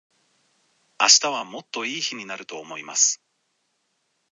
[0.99, 3.21] 明日はもっと良い日になると思います。